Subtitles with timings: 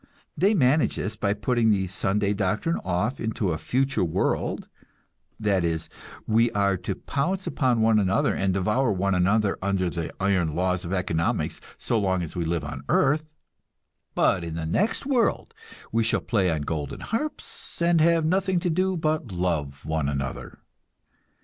[0.35, 4.67] They manage this by putting the Sunday doctrine off into a future world;
[5.39, 5.89] that is,
[6.25, 10.83] we are to pounce upon one another and devour one another under the "iron laws"
[10.83, 13.29] of economics so long as we live on earth,
[14.15, 15.53] but in the next world
[15.91, 20.61] we shall play on golden harps and have nothing to do but love one another.